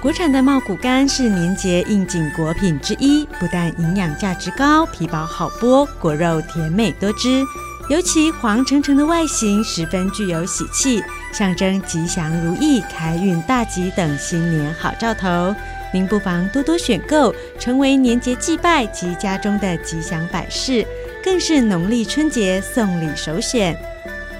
[0.00, 7.44] 国产的茂谷柑是年节应景果品之一，不但营养价值高，皮薄好剥，果肉甜美多汁，
[7.90, 15.54] 尤其黄澄澄的外形十分具有喜气，象征吉祥如意、开运大吉等新年好兆头。
[15.92, 20.82] 您不妨多多选购，成为年节祭拜及家中的吉祥摆饰，
[21.22, 23.76] 更是农历春节送礼首选。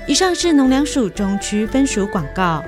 [0.06, 2.64] 以上是农粮署中区分署广告。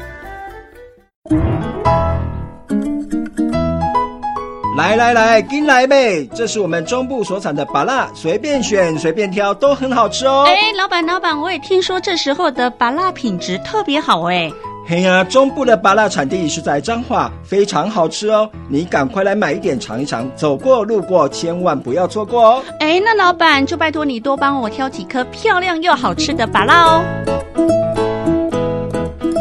[4.82, 6.26] 来来来，跟来呗！
[6.34, 10.44] 这是我们中部所产的芭辣，随便选随便挑，都很好吃哦。
[10.48, 14.50] 哎，老板老板，我也听说这时候的芭辣品质特别好哎。
[14.84, 18.50] 嘿呀，中部的芭辣产地是在彰化，非常好吃哦。
[18.68, 22.62] 你赶快来买一点尝一尝，走过路过千万不要错过哦。
[22.80, 27.81] 哎，那老板就拜托你多帮我挑几颗漂亮又好吃的芭辣哦。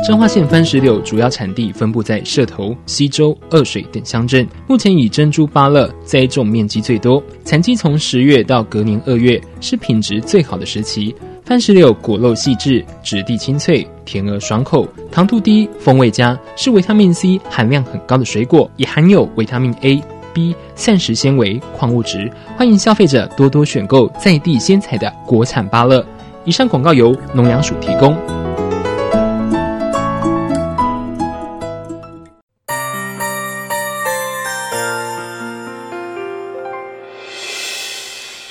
[0.08, 11.16] 彰化县番石榴主要产地分布在社头、溪州、二水等乡镇，目前以珍珠芭乐栽种面积最多，产季从十月到隔年二月是品质最好的时期。
[11.46, 20.02] 番石榴果肉细致，质地清脆，甜而爽口，糖度低，风味佳，是维他命 C 含量很高的水果，也含有维他命 A、
[20.34, 22.32] B、膳食纤维、矿物质。
[22.58, 26.04] 欢迎消费者多多选购在地鲜采的国产芭乐。
[26.44, 28.41] 以上广告由农粮署提供。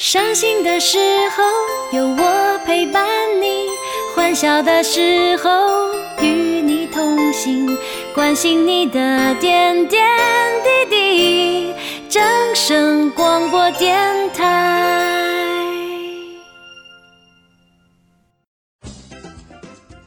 [0.01, 0.97] 伤心的时
[1.37, 1.43] 候
[1.93, 3.07] 有我陪伴
[3.39, 3.67] 你，
[4.17, 6.27] 欢笑的时候与
[6.63, 7.69] 你同行，
[8.15, 10.09] 关心你的点点
[10.65, 11.75] 滴滴。
[12.09, 12.23] 正
[12.55, 15.67] 声广播电台。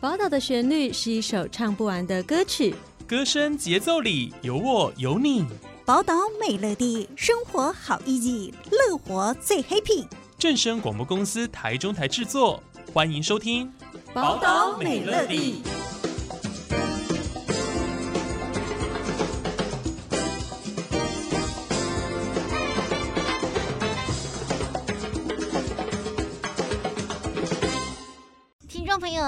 [0.01, 2.73] 宝岛的旋律是一首唱不完的歌曲，
[3.05, 5.45] 歌声节奏里有我有你。
[5.85, 10.07] 宝岛美乐蒂，生活好 easy，乐活最 happy。
[10.39, 12.63] 正声广播公司台中台制作，
[12.93, 13.67] 欢迎收听
[14.13, 15.61] 《宝岛美乐地》。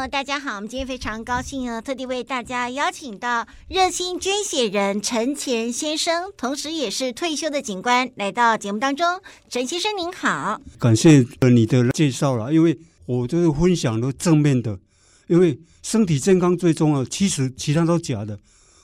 [0.07, 0.57] 大家好！
[0.57, 9.19] 我们今天非常高兴啊，特地为大家邀请到热心捐血人陈前先生，同时也是退休的警官，来到节目当中。
[9.49, 12.77] 陈先生您好，感谢你的介绍了，因为
[13.07, 14.77] 我就是分享的正面的，
[15.25, 18.37] 因为身体健康最重要，其实其他都假的。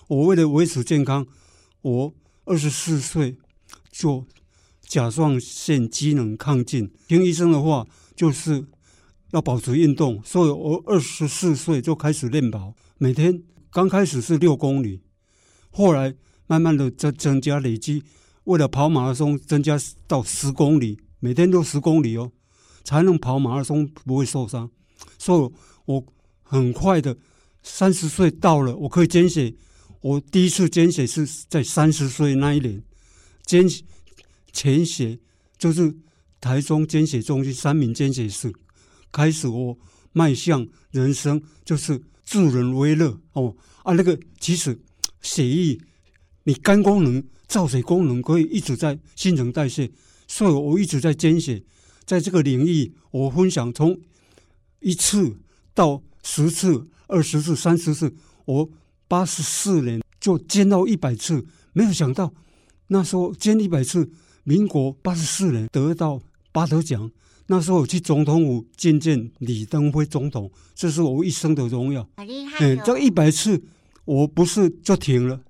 [0.07, 1.27] 我为了维持健康，
[1.83, 2.13] 我
[2.45, 3.37] 二十四岁
[3.91, 4.25] 就
[4.87, 8.65] 甲状腺机能亢进，听医生的话就是。
[9.31, 15.01] 要保持运动，所以我二十四岁就开始练跑，每天刚开始是六公里，
[15.69, 16.13] 后来
[16.47, 18.03] 慢慢的增增加累积，
[18.43, 22.31] 为了跑马拉松增加到十公里，每天都十公里哦，
[22.83, 24.69] 才能跑马拉松不会受伤。
[25.17, 25.51] 所以
[25.85, 26.05] 我
[26.43, 27.17] 很快的
[27.63, 29.53] 三十岁到了，我可以捐血。
[30.01, 32.83] 我第一次捐血是在三十岁那一年，
[33.45, 33.65] 捐
[34.51, 35.19] 全血
[35.57, 35.95] 就是
[36.41, 38.51] 台中捐血中心三名捐血室。
[39.11, 39.77] 开始我
[40.13, 43.93] 迈向人生，就是助人为乐哦啊！
[43.93, 44.79] 那个其实
[45.21, 45.79] 血液，
[46.43, 49.91] 你肝功能、造血功能可以一直在新陈代谢，
[50.27, 51.63] 所以我一直在捐血。
[52.05, 53.97] 在这个领域，我分享从
[54.79, 55.39] 一次
[55.73, 58.13] 到十次、二十次、三十次，
[58.45, 58.69] 我
[59.07, 62.33] 八十四年就捐到一百次，没有想到
[62.87, 64.09] 那时候捐一百次，
[64.43, 66.21] 民国八十四年得到
[66.51, 67.09] 八德奖。
[67.51, 72.07] 那时候我去总统府见见李登辉总统，这是我一生的荣耀。
[72.15, 72.59] 好厉害、哦！
[72.61, 73.61] 嗯，这一百次
[74.05, 75.41] 我不是就停了，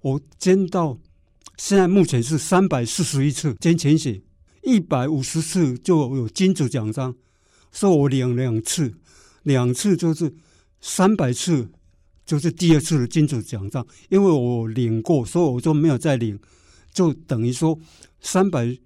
[0.00, 0.98] 我捐到
[1.56, 4.20] 现在目前是三百四十一次捐全血，
[4.64, 7.14] 一百五十次就有金主奖章，
[7.70, 8.92] 所以我领两次，
[9.44, 10.34] 两次就是
[10.80, 11.70] 三百次
[12.26, 16.36] 就是第二次的金主奖章，因为我领过，所以我就没有再领，
[16.92, 17.78] 就等于说
[18.20, 18.76] 三百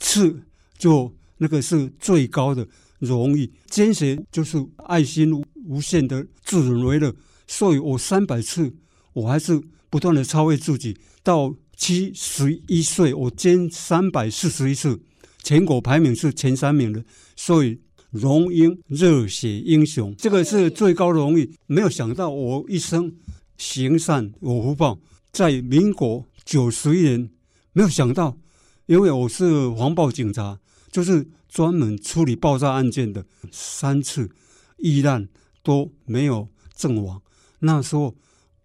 [0.00, 0.42] 次
[0.76, 1.14] 就。
[1.38, 2.66] 那个是最高的
[2.98, 7.14] 荣誉，捐血就是爱心无限的助人为乐，
[7.46, 8.72] 所以我三百次，
[9.12, 9.60] 我还是
[9.90, 10.96] 不断的超越自己。
[11.22, 14.98] 到七十一岁，我捐三百四十一次，
[15.42, 17.04] 全国排名是前三名的，
[17.34, 17.78] 所以
[18.10, 21.52] 荣膺热血英雄，这个是最高荣誉。
[21.66, 23.12] 没有想到我一生
[23.58, 24.98] 行善有福报，
[25.32, 27.28] 在民国九十一年，
[27.72, 28.38] 没有想到，
[28.86, 30.58] 因为我是黄埔警察。
[30.96, 33.22] 就是专门处理爆炸案件的，
[33.52, 34.30] 三次
[34.78, 35.28] 遇难
[35.62, 37.20] 都没有阵亡。
[37.58, 38.14] 那时候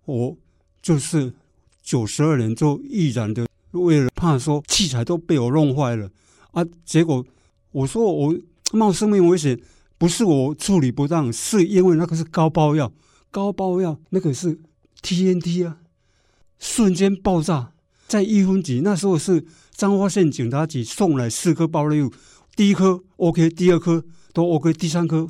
[0.06, 0.38] 我
[0.82, 1.34] 就是
[1.84, 6.10] 九十二年就毅然的，为了怕说器材都被我弄坏了
[6.52, 7.26] 啊，结果
[7.74, 8.34] 我说我
[8.72, 9.60] 冒生命危险，
[9.98, 12.94] 不是我处理不当，是因为那个是高爆药，
[13.30, 14.58] 高爆药那个是
[15.02, 15.80] TNT 啊，
[16.58, 17.74] 瞬间爆炸，
[18.08, 19.46] 在一分级，那时候是
[19.76, 22.12] 彰化县警察局送来四颗爆裂物，
[22.56, 24.04] 第一颗 OK，第二颗
[24.34, 25.28] 都 OK，第三颗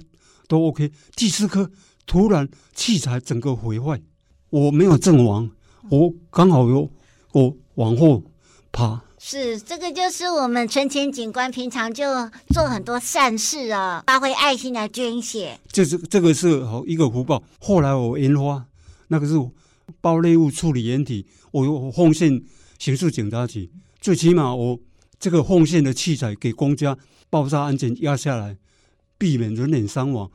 [0.48, 1.70] 都 OK，第四颗
[2.06, 4.02] 突然器材整个毁坏，
[4.50, 5.50] 我没有阵亡，
[5.90, 6.90] 我刚好有
[7.32, 8.24] 我往后
[8.72, 9.02] 爬。
[9.24, 12.04] 是，这个就是我们陈前警官平常就
[12.50, 15.60] 做很多善事啊，发挥爱心来捐血。
[15.72, 17.44] 这是这个是好一个福报。
[17.60, 18.66] 后来我研发
[19.10, 19.36] 那个是
[20.02, 22.42] 爆裂物处理掩体，我有奉献
[22.80, 23.70] 刑事警察局，
[24.02, 24.80] 最起码我
[25.20, 26.98] 这个奉献的器材给公家
[27.30, 28.58] 爆炸安全压下来，
[29.18, 30.30] 避免人员伤亡。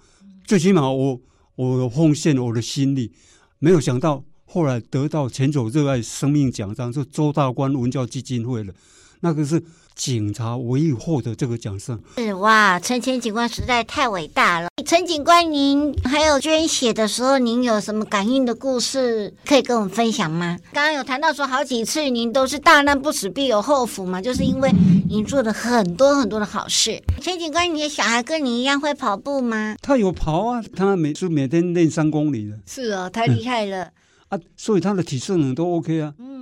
[0.45, 1.21] 最起码我
[1.57, 3.13] 我奉献我的心力，
[3.59, 4.25] 没有想到。
[4.49, 8.73] 后来得到前走热爱生命奖章，是周大观文教基金会的，
[9.21, 9.61] 那个是
[9.97, 11.99] 警察唯一获得这个奖项。
[12.19, 14.69] 是哇，陈前警官实在太伟大了。
[14.85, 20.59] 陈警官，您还有捐血的时候，您有什么感应的故事可以跟我们分享吗？
[20.73, 24.71] 刚刚有谈到说好几次您都是大难不死必有后福嘛，就是因为
[25.09, 27.03] 您做了很多很多的好事。
[27.23, 29.77] 陈警官，你的小孩跟你一样会跑步吗？
[29.81, 32.59] 他有跑啊，他每次每天练三公里的。
[32.67, 33.85] 是哦，太厉害了。
[33.85, 33.93] 嗯
[34.29, 36.13] 啊，所以他的体适能都 OK 啊。
[36.19, 36.36] 嗯，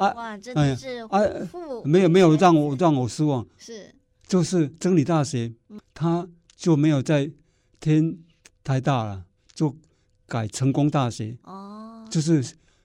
[0.00, 1.20] 啊，哇，真的是啊，
[1.84, 3.46] 没有没有让我让我失望。
[3.58, 3.94] 是，
[4.26, 5.52] 就是真理大学，
[5.92, 6.26] 他
[6.56, 7.30] 就没有在
[7.78, 8.18] 天
[8.64, 9.76] 台大了，就
[10.26, 11.36] 改成功大学。
[11.42, 12.42] 哦，就是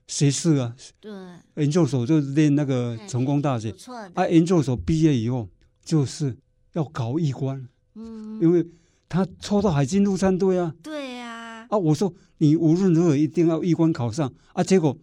[0.07, 0.75] 学士啊。
[0.99, 1.11] 对。
[1.55, 3.71] 研究所就念那个成功大学。
[3.71, 3.95] 不错。
[4.13, 5.47] 啊，研究所毕业以后
[5.83, 6.35] 就是
[6.73, 7.65] 要考医官。
[7.93, 8.41] 嗯。
[8.41, 8.67] 因为
[9.07, 10.75] 他抽到海军陆战队啊。
[10.83, 11.65] 对呀。
[11.69, 12.13] 啊，我说。
[12.39, 14.61] 你无论如何一定要医官考上啊！
[14.61, 14.97] 结果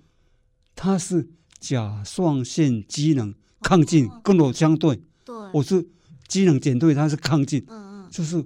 [0.77, 1.31] 他是
[1.63, 5.01] 甲状腺机能亢进，跟我相对。
[5.25, 5.87] 对，我是
[6.27, 7.65] 机能减退，他是亢进。
[7.69, 8.45] 嗯嗯，就是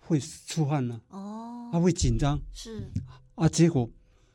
[0.00, 1.00] 会出汗了。
[1.10, 2.36] 哦，他会紧张。
[2.52, 2.90] 是
[3.36, 3.88] 啊，结果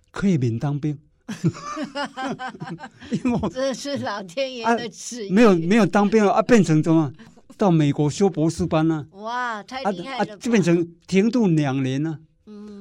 [0.10, 0.98] 可以免当兵。
[3.12, 5.30] 因为我这是老天爷的旨意。
[5.30, 7.12] 没有没有当兵了啊，变成什么？
[7.58, 9.06] 到美国修博士班呢？
[9.12, 10.34] 哇，太厉害了！
[10.34, 12.20] 啊，就变成停顿两年了。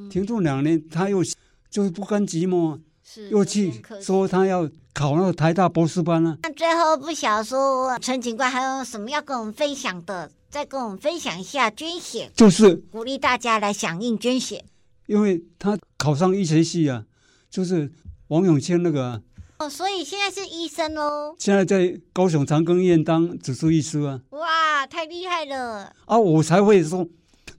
[0.08, 1.25] 停住两年，他又
[1.69, 6.38] 就是不甘寂寞，是又去说他要考那个台大博士班啊。
[6.43, 10.31] 那最后不晓得说陈警官还有什么要跟我们分享的？
[10.48, 14.64] 再跟我们分享一下捐血，就是鼓励大家来响应捐血。
[15.04, 17.04] 因为他考上医学系啊，
[17.50, 17.93] 就是
[18.28, 19.20] 王永庆那个、啊、
[19.58, 21.37] 哦，所以现在是医生喽。
[21.38, 24.19] 现在在高雄长庚医院当主治医师啊。
[24.31, 25.93] 哇，太厉害了！
[26.06, 27.06] 啊，我才会说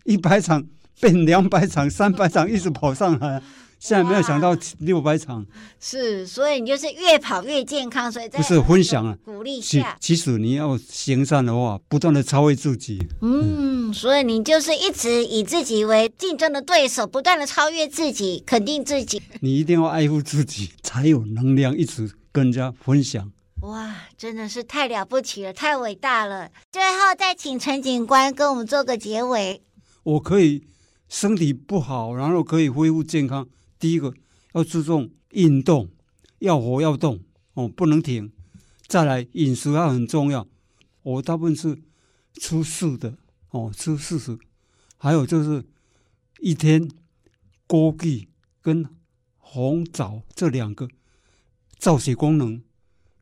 [0.05, 0.65] 一百场。
[0.99, 3.39] 变两百场、三百场，一直跑上来。
[3.79, 5.45] 现在没有想到六百场，
[5.79, 8.11] 是，所以你就是越跑越健康。
[8.11, 9.95] 所以在不是分享啊，鼓励下。
[9.99, 12.99] 其实你要行善的话，不断的超越自己。
[13.21, 19.21] 嗯，所以你就是一直以自己为竞争的对手，不断的超越自己，肯定自己。
[19.41, 23.31] 你一定要爱护自己，才有能量一直跟人家分享。
[23.61, 26.49] 哇，真的是太了不起了，太伟大了。
[26.71, 29.61] 最后再请陈警官跟我们做个结尾。
[30.03, 30.63] 我可以。
[31.09, 33.47] 身体不好，然后可以恢复健康。
[33.79, 34.13] 第一个
[34.53, 35.89] 要注重运动，
[36.39, 37.19] 要活要动
[37.53, 38.31] 哦，不能停。
[38.87, 40.47] 再来饮食要很重要，
[41.03, 41.77] 我大部分是
[42.33, 43.17] 吃素的
[43.49, 44.37] 哦，吃素食。
[44.97, 45.65] 还有就是
[46.39, 46.89] 一天
[47.67, 48.27] 枸杞
[48.61, 48.85] 跟
[49.37, 50.87] 红枣这两个
[51.77, 52.63] 造血功能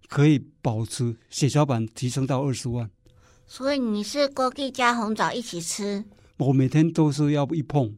[0.08, 2.90] 可以保持血小板提升到二十万。
[3.48, 6.06] 所以你是枸杞加红枣一起吃？
[6.38, 7.96] 我每天都是要一碰，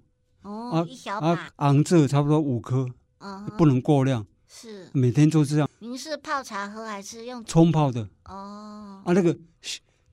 [0.48, 2.88] 哦，啊、一小把，啊，昂这差不多五颗，
[3.20, 5.70] 嗯，不能过量，是，每天都这样。
[5.80, 8.08] 您是泡茶喝还是用冲泡的？
[8.24, 9.38] 哦，啊，那个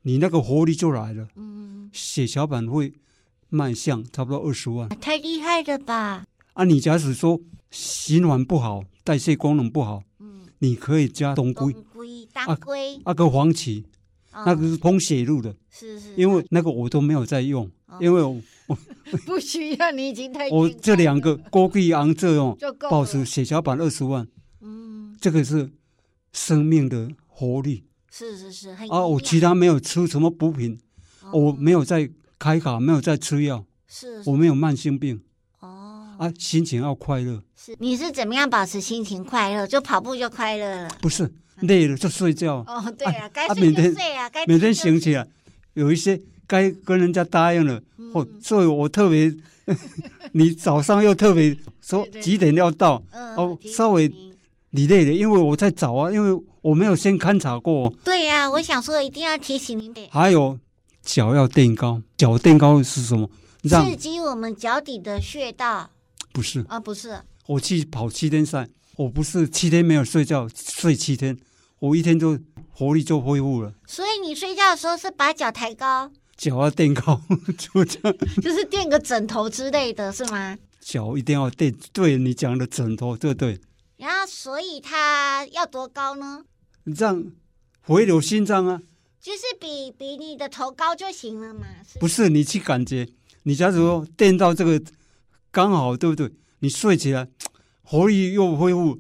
[0.03, 2.93] 你那个活力就来了，嗯，血小板会
[3.49, 6.27] 迈向差不多二十万，太厉害了吧？
[6.55, 13.85] 啊，你假使说循环不好，代谢功能不好，嗯，你可以加冬龟，当归，当归，啊，个黄芪。
[14.37, 18.37] 那个是通血路的，是是，因为那个我都没有在用，因为我
[18.67, 18.77] 我
[19.27, 22.57] 不需要，你已经太我这两个枸杞昂这用，
[22.91, 24.27] 保持血小板二十万，
[24.61, 25.71] 嗯，这个是
[26.33, 30.79] 生命的活力，是是是，啊，我其他没有吃什么补品，
[31.33, 35.23] 我没有在开卡，没有在吃药，是，我没有慢性病，
[35.61, 39.67] 哦，啊，心情要快乐，是，你是怎么样保持心情快乐？
[39.67, 40.89] 就跑步就快乐了？
[41.01, 41.33] 不是。
[41.61, 42.65] 累了就睡觉。
[42.67, 45.25] 哦，对啊，该睡就睡啊，该每天醒起来，
[45.75, 47.81] 有一些该跟人家答应了，
[48.13, 49.35] 哦，所以我特别，
[50.33, 54.13] 你早上又特别说几点要到，哦，稍微
[54.71, 57.93] 你累了，因为我在找啊，因为我没有先勘察过。
[58.05, 59.95] 对呀、啊，我想说一定要提醒您。
[60.11, 60.59] 还有
[61.03, 63.29] 脚要垫高，脚垫高是什么？
[63.67, 65.91] 刺激我们脚底的穴道。
[66.33, 67.21] 不是啊，不是。
[67.47, 71.39] 我去跑七天赛，我不是七天没有睡觉，睡七天，
[71.79, 72.39] 我一天就
[72.73, 73.73] 活力就恢复了。
[73.87, 77.21] 所以你睡觉的时候是把脚抬高，脚要垫高，
[77.57, 80.57] 就这样，就是垫个枕头之类的是吗？
[80.81, 83.61] 脚一定要垫，对你讲的枕头，对对。
[83.97, 86.45] 然后，所以它要多高呢？
[86.85, 87.25] 你这样
[87.81, 88.81] 回流心脏啊，
[89.21, 91.67] 就是比比你的头高就行了嘛。
[91.91, 92.29] 是不是？
[92.29, 93.09] 你去感觉，
[93.45, 94.83] 你假如说垫到这个
[95.51, 96.31] 刚好，对不对？
[96.59, 97.29] 你睡起来
[97.83, 98.99] 活力又恢复，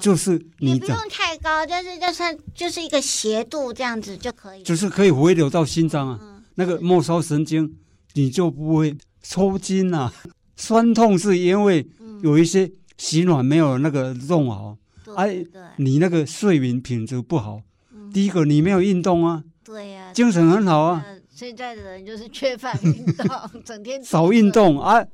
[0.00, 6.18] 就是你不用太高，就是就算就是一个斜度这样子就可以，就是可以回流到心脏啊。
[6.20, 7.76] 嗯，那个末梢神经
[8.14, 10.12] 你就不会抽筋啊，
[10.56, 11.86] 酸痛是因为
[12.22, 12.70] 有一些。
[12.98, 14.76] 洗暖没有那个弄好，
[15.16, 15.44] 哎，
[15.76, 17.60] 你那个睡眠品质不好。
[17.92, 21.04] 嗯、第一个，你没有运动啊，对呀、啊，精神很好啊。
[21.28, 23.26] 现在的人就是缺乏运动，
[23.64, 25.04] 整天 少运动啊，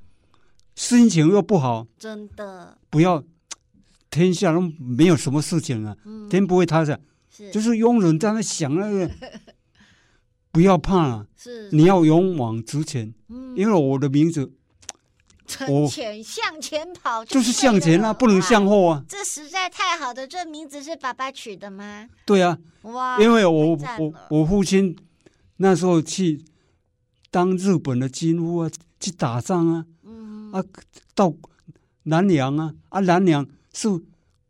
[0.74, 1.86] 心情又不好。
[1.98, 3.24] 真的，不要
[4.10, 6.98] 天下都没有什么事情啊，嗯、天不会塌下，
[7.30, 7.50] 是。
[7.50, 9.10] 就是庸人在那想那个，
[10.58, 14.50] 不要怕了、啊，是你要勇往直前，嗯、因为我的名字。
[15.68, 19.04] 我前向前跑就，就是向前啊，不能向后啊。
[19.08, 22.08] 这实在太好的，这名字是爸爸取的吗？
[22.26, 23.22] 对啊，哇！
[23.22, 24.96] 因为我我我父亲
[25.58, 26.44] 那时候去
[27.30, 30.64] 当日本的军夫啊，去打仗啊，嗯啊，
[31.14, 31.32] 到
[32.02, 33.88] 南洋啊，啊南洋是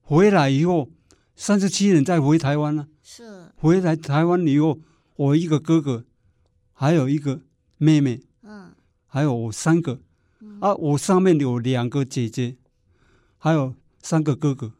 [0.00, 0.88] 回来以后
[1.36, 4.78] 三十七年再回台湾啊，是回来台湾以后，
[5.18, 6.04] 我一个哥哥，
[6.72, 7.40] 还有一个
[7.76, 8.72] 妹妹，嗯，
[9.08, 10.00] 还有我三个。
[10.60, 12.56] 啊，我上面有两个姐姐，
[13.36, 14.72] 还有三个哥哥，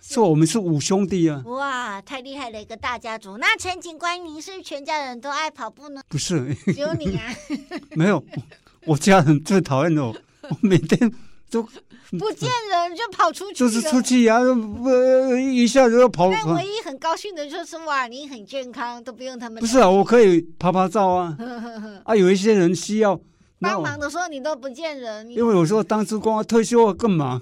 [0.00, 1.42] 说我们是五兄弟啊！
[1.44, 3.36] 哇，太厉害了，一个大家族。
[3.38, 6.00] 那陈警官，您是全家人都爱跑步呢？
[6.08, 7.26] 不是， 只有你啊？
[7.96, 8.24] 没有，
[8.86, 11.12] 我家人最讨厌我，我每天
[11.50, 16.30] 都不见人就跑出去，就是出去呀、啊，不一下子要跑。
[16.30, 19.60] 但唯一很高兴的就是哇，你很健康，都不用他们。
[19.60, 21.36] 不是啊，我可以拍拍照啊。
[22.04, 23.20] 啊，有一些人需要。
[23.62, 27.38] 帮忙的时候你都不见人，因为有时候当职工退休更忙，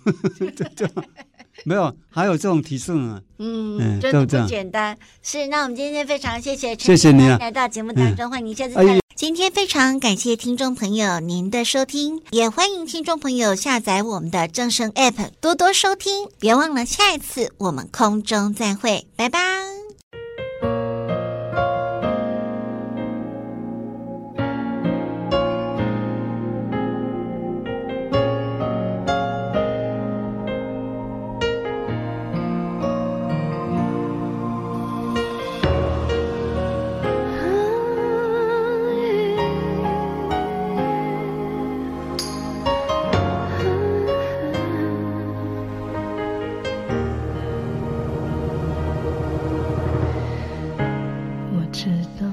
[1.65, 3.23] 没有，还有这种提示呢。
[3.39, 4.99] 嗯，真的不简单。
[5.23, 9.08] 是，那我们今天非常谢谢陈谢谢你、啊、来到节目当中，欢迎您下次再来。
[9.19, 19.78] 今天非常感谢听众朋友您的收听，也欢迎听众朋友下载我们的正声 App 多多收听，别忘了下一次我们空中再会，拜拜。
[51.79, 51.87] 值
[52.19, 52.28] 得。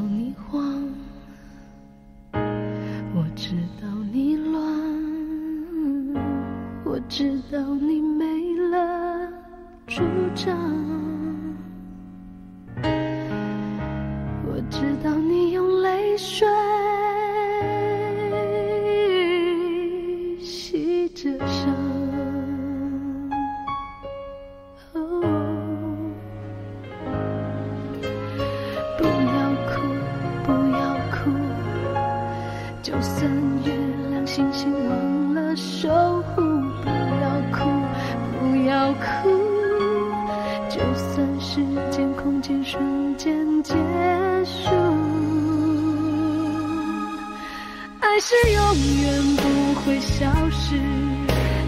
[48.28, 50.82] 是永远不会消失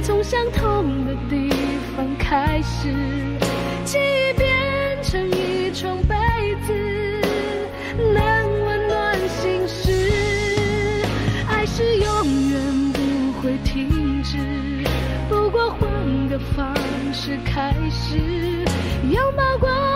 [0.02, 1.52] 从相同的地
[1.96, 2.92] 方开始
[3.86, 6.16] 记忆变成一床被
[6.66, 6.74] 子
[8.12, 10.10] 能温暖心事
[11.48, 14.40] 爱是永远不会停止。
[15.30, 16.76] 不过换个方
[17.14, 18.18] 式开始
[19.08, 19.87] 拥抱过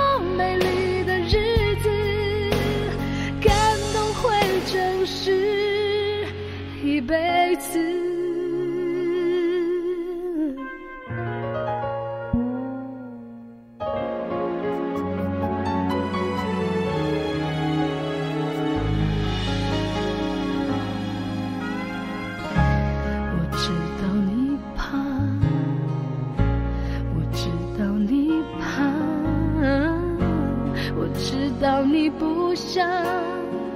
[32.73, 32.89] 像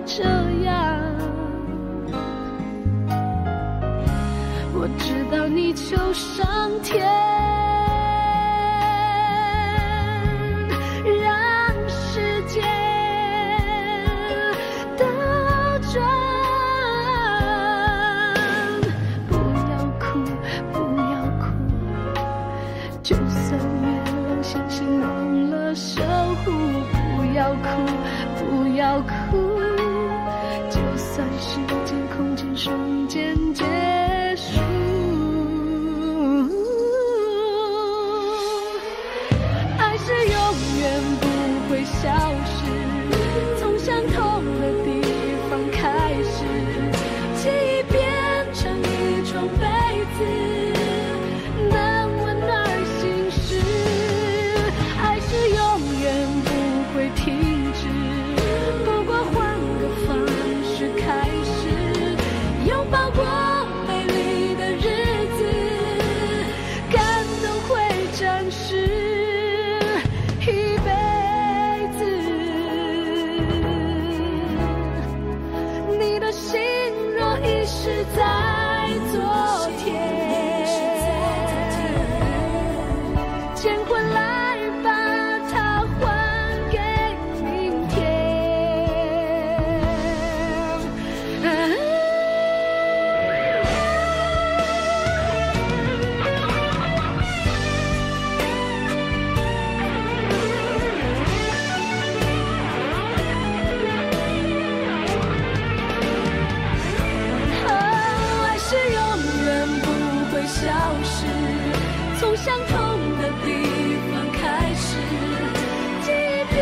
[0.06, 0.24] 这
[0.64, 0.74] 样
[4.74, 7.06] 我知道你求上天
[11.22, 12.62] 让世界
[14.98, 15.06] 倒
[15.92, 16.02] 转
[19.28, 19.36] 不
[19.74, 20.24] 要哭
[20.72, 20.80] 不
[21.12, 21.44] 要哭
[23.04, 26.02] 就算月亮星星忘了守
[26.46, 26.52] 护
[27.18, 28.16] 不要哭
[28.56, 29.60] 不要哭，
[30.70, 33.85] 就算时间、空间瞬间。